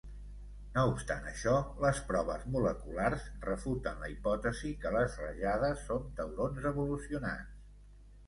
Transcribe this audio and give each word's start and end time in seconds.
No 0.75 0.83
obstant 0.91 1.25
això, 1.31 1.51
les 1.83 1.99
proves 2.11 2.47
moleculars 2.55 3.27
refuten 3.49 4.01
la 4.05 4.09
hipòtesi 4.13 4.73
que 4.85 4.93
les 4.97 5.17
rajades 5.25 5.83
són 5.91 6.07
taurons 6.21 6.65
evolucionats. 6.71 7.63